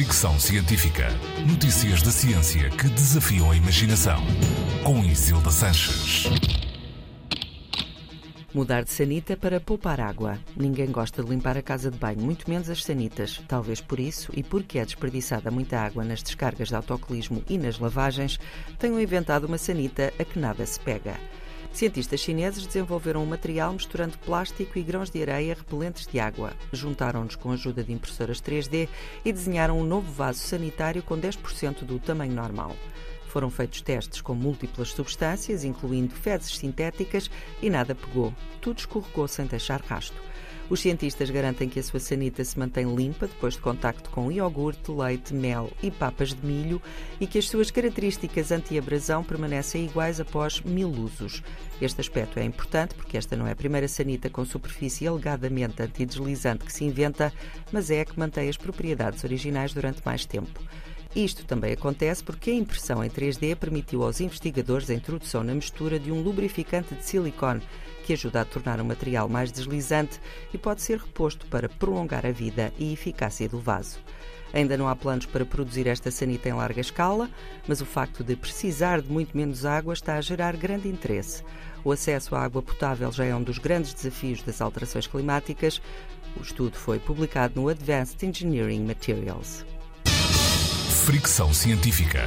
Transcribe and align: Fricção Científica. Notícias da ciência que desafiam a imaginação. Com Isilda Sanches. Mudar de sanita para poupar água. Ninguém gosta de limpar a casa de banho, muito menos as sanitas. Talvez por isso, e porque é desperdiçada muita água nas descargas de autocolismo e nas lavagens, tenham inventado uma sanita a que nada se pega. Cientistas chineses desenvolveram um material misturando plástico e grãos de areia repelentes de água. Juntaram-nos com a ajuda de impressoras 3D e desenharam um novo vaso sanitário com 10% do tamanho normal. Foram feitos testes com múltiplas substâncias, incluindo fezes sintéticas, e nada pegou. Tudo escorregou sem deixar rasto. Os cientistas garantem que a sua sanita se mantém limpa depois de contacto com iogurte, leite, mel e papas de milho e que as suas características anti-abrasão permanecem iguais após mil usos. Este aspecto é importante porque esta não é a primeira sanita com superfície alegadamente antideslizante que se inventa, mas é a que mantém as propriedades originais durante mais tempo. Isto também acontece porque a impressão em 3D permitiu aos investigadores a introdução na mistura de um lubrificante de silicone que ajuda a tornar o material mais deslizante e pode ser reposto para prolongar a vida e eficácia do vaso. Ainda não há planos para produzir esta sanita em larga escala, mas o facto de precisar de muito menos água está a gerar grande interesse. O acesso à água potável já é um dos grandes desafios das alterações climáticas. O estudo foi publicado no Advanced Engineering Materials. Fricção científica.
Fricção 0.00 0.40
Científica. 0.40 1.08
Notícias 1.46 2.00
da 2.00 2.10
ciência 2.10 2.70
que 2.70 2.88
desafiam 2.88 3.50
a 3.50 3.54
imaginação. 3.54 4.18
Com 4.82 5.04
Isilda 5.04 5.50
Sanches. 5.50 6.24
Mudar 8.54 8.82
de 8.82 8.90
sanita 8.90 9.36
para 9.36 9.60
poupar 9.60 10.00
água. 10.00 10.38
Ninguém 10.56 10.90
gosta 10.90 11.22
de 11.22 11.28
limpar 11.28 11.58
a 11.58 11.62
casa 11.62 11.90
de 11.90 11.98
banho, 11.98 12.22
muito 12.22 12.48
menos 12.48 12.70
as 12.70 12.82
sanitas. 12.82 13.42
Talvez 13.46 13.82
por 13.82 14.00
isso, 14.00 14.32
e 14.34 14.42
porque 14.42 14.78
é 14.78 14.86
desperdiçada 14.86 15.50
muita 15.50 15.78
água 15.78 16.02
nas 16.02 16.22
descargas 16.22 16.68
de 16.68 16.76
autocolismo 16.76 17.44
e 17.46 17.58
nas 17.58 17.78
lavagens, 17.78 18.40
tenham 18.78 18.98
inventado 18.98 19.44
uma 19.44 19.58
sanita 19.58 20.14
a 20.18 20.24
que 20.24 20.38
nada 20.38 20.64
se 20.64 20.80
pega. 20.80 21.20
Cientistas 21.72 22.20
chineses 22.20 22.66
desenvolveram 22.66 23.22
um 23.22 23.26
material 23.26 23.72
misturando 23.72 24.18
plástico 24.18 24.78
e 24.78 24.82
grãos 24.82 25.08
de 25.08 25.22
areia 25.22 25.54
repelentes 25.54 26.06
de 26.06 26.18
água. 26.18 26.52
Juntaram-nos 26.72 27.36
com 27.36 27.50
a 27.50 27.54
ajuda 27.54 27.84
de 27.84 27.92
impressoras 27.92 28.40
3D 28.40 28.88
e 29.24 29.32
desenharam 29.32 29.78
um 29.78 29.84
novo 29.84 30.10
vaso 30.12 30.40
sanitário 30.40 31.02
com 31.02 31.16
10% 31.16 31.84
do 31.84 31.98
tamanho 31.98 32.32
normal. 32.32 32.76
Foram 33.28 33.48
feitos 33.48 33.80
testes 33.80 34.20
com 34.20 34.34
múltiplas 34.34 34.90
substâncias, 34.90 35.62
incluindo 35.62 36.14
fezes 36.14 36.58
sintéticas, 36.58 37.30
e 37.62 37.70
nada 37.70 37.94
pegou. 37.94 38.34
Tudo 38.60 38.78
escorregou 38.78 39.28
sem 39.28 39.46
deixar 39.46 39.80
rasto. 39.80 40.20
Os 40.70 40.78
cientistas 40.78 41.28
garantem 41.30 41.68
que 41.68 41.80
a 41.80 41.82
sua 41.82 41.98
sanita 41.98 42.44
se 42.44 42.56
mantém 42.56 42.94
limpa 42.94 43.26
depois 43.26 43.54
de 43.54 43.60
contacto 43.60 44.08
com 44.08 44.30
iogurte, 44.30 44.92
leite, 44.92 45.34
mel 45.34 45.68
e 45.82 45.90
papas 45.90 46.32
de 46.32 46.46
milho 46.46 46.80
e 47.20 47.26
que 47.26 47.38
as 47.38 47.48
suas 47.48 47.72
características 47.72 48.52
anti-abrasão 48.52 49.24
permanecem 49.24 49.84
iguais 49.84 50.20
após 50.20 50.60
mil 50.60 50.88
usos. 50.88 51.42
Este 51.82 52.00
aspecto 52.00 52.38
é 52.38 52.44
importante 52.44 52.94
porque 52.94 53.16
esta 53.16 53.36
não 53.36 53.48
é 53.48 53.50
a 53.50 53.56
primeira 53.56 53.88
sanita 53.88 54.30
com 54.30 54.44
superfície 54.44 55.08
alegadamente 55.08 55.82
antideslizante 55.82 56.64
que 56.64 56.72
se 56.72 56.84
inventa, 56.84 57.32
mas 57.72 57.90
é 57.90 58.02
a 58.02 58.04
que 58.04 58.16
mantém 58.16 58.48
as 58.48 58.56
propriedades 58.56 59.24
originais 59.24 59.74
durante 59.74 60.02
mais 60.06 60.24
tempo. 60.24 60.60
Isto 61.14 61.44
também 61.44 61.72
acontece 61.72 62.22
porque 62.22 62.50
a 62.50 62.54
impressão 62.54 63.02
em 63.02 63.10
3D 63.10 63.56
permitiu 63.56 64.04
aos 64.04 64.20
investigadores 64.20 64.88
a 64.88 64.94
introdução 64.94 65.42
na 65.42 65.54
mistura 65.54 65.98
de 65.98 66.12
um 66.12 66.22
lubrificante 66.22 66.94
de 66.94 67.04
silicone 67.04 67.62
que 68.04 68.12
ajuda 68.12 68.40
a 68.40 68.44
tornar 68.44 68.80
o 68.80 68.84
material 68.84 69.28
mais 69.28 69.50
deslizante 69.50 70.20
e 70.54 70.58
pode 70.58 70.82
ser 70.82 70.98
reposto 70.98 71.46
para 71.46 71.68
prolongar 71.68 72.24
a 72.24 72.30
vida 72.30 72.72
e 72.78 72.92
eficácia 72.92 73.48
do 73.48 73.58
vaso. 73.58 73.98
Ainda 74.52 74.76
não 74.76 74.88
há 74.88 74.96
planos 74.96 75.26
para 75.26 75.44
produzir 75.44 75.86
esta 75.86 76.10
sanita 76.10 76.48
em 76.48 76.52
larga 76.52 76.80
escala, 76.80 77.28
mas 77.68 77.80
o 77.80 77.86
facto 77.86 78.24
de 78.24 78.36
precisar 78.36 79.00
de 79.00 79.10
muito 79.10 79.36
menos 79.36 79.64
água 79.64 79.94
está 79.94 80.16
a 80.16 80.20
gerar 80.20 80.56
grande 80.56 80.88
interesse. 80.88 81.44
O 81.84 81.92
acesso 81.92 82.34
à 82.34 82.42
água 82.42 82.62
potável 82.62 83.10
já 83.12 83.24
é 83.24 83.34
um 83.34 83.42
dos 83.42 83.58
grandes 83.58 83.94
desafios 83.94 84.42
das 84.42 84.60
alterações 84.60 85.06
climáticas. 85.06 85.80
O 86.36 86.42
estudo 86.42 86.76
foi 86.76 86.98
publicado 86.98 87.60
no 87.60 87.68
Advanced 87.68 88.22
Engineering 88.22 88.84
Materials. 88.84 89.64
Fricção 91.10 91.52
científica. 91.52 92.20